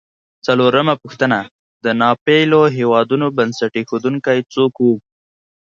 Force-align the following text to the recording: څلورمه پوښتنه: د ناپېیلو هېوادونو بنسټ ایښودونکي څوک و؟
څلورمه 0.45 0.93
پوښتنه: 1.03 1.39
د 1.83 1.85
ناپېیلو 2.01 2.61
هېوادونو 2.77 3.27
بنسټ 3.37 3.71
ایښودونکي 3.79 4.39
څوک 4.53 4.73
و؟ 4.83 4.87